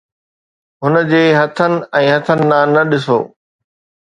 هن 0.83 0.95
جي 1.11 1.21
هٿن 1.39 1.75
۽ 2.01 2.09
هٿن 2.15 2.39
ڏانهن 2.49 2.75
نه 2.79 2.83
ڏسو 2.91 3.19